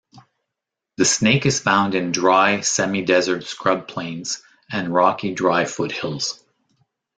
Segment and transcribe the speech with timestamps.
[0.97, 6.43] The snake is found in dry, semi-desert scrub plains and rocky dry foothills.